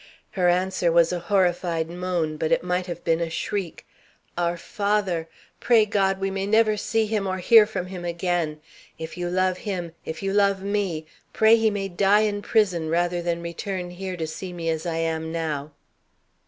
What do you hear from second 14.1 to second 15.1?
to see me as I